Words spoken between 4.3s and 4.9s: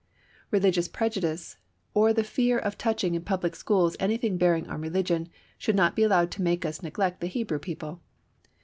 bearing on